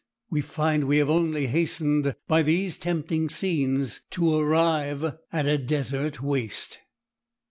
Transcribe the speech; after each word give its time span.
we 0.31 0.41
find 0.41 0.85
we 0.85 0.97
have 0.97 1.11
only 1.11 1.45
hastened 1.45 2.15
by 2.27 2.41
these 2.41 2.79
tempting 2.79 3.29
scenes 3.29 4.01
to 4.09 4.33
arrive 4.35 5.15
at 5.31 5.45
a 5.45 5.59
desert 5.59 6.23
waste. 6.23 6.79